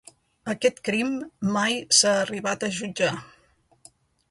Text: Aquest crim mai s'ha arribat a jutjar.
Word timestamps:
Aquest 0.53 0.79
crim 0.89 1.11
mai 1.57 1.77
s'ha 1.99 2.15
arribat 2.23 2.67
a 2.69 2.73
jutjar. 2.81 3.13